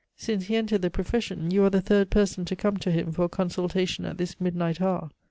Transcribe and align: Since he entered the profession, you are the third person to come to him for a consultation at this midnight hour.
Since 0.17 0.45
he 0.45 0.55
entered 0.55 0.81
the 0.81 0.89
profession, 0.89 1.51
you 1.51 1.63
are 1.63 1.69
the 1.69 1.79
third 1.79 2.09
person 2.09 2.43
to 2.45 2.55
come 2.55 2.77
to 2.77 2.89
him 2.89 3.11
for 3.11 3.25
a 3.25 3.29
consultation 3.29 4.03
at 4.03 4.17
this 4.17 4.41
midnight 4.41 4.81
hour. 4.81 5.11